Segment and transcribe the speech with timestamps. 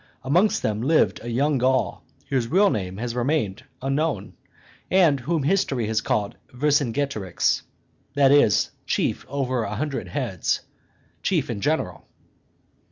[0.23, 4.33] Amongst them lived a young Gaul whose real name has remained unknown,
[4.89, 7.61] and whom history has called Vercingetorix,
[8.15, 10.61] that is, chief over a hundred heads,
[11.21, 12.07] chief in general.